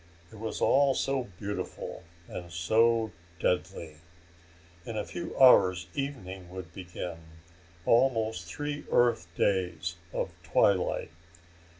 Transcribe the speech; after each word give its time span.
It 0.31 0.39
was 0.39 0.61
all 0.61 0.95
so 0.95 1.25
beautiful, 1.37 2.01
and 2.27 2.51
so 2.51 3.11
deadly. 3.39 3.97
In 4.83 4.97
a 4.97 5.05
few 5.05 5.37
hours 5.39 5.89
evening 5.93 6.49
would 6.49 6.73
begin 6.73 7.19
almost 7.85 8.47
three 8.47 8.83
Earth 8.91 9.27
days 9.35 9.97
of 10.11 10.31
twilight. 10.41 11.11